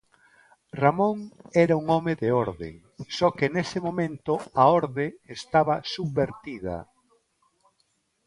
[0.83, 1.17] Ramón
[1.63, 2.71] era un home de orde,
[3.17, 5.05] só que nese momento a orde
[5.37, 6.77] estaba subvertida.